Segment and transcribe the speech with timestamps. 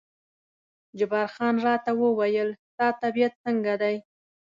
[0.97, 3.95] جبار خان راته وویل ستا طبیعت څنګه دی؟